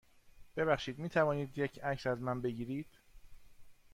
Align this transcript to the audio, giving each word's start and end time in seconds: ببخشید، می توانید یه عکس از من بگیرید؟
ببخشید، 0.55 0.99
می 0.99 1.09
توانید 1.09 1.57
یه 1.57 1.69
عکس 1.83 2.07
از 2.07 2.21
من 2.21 2.41
بگیرید؟ 2.41 2.97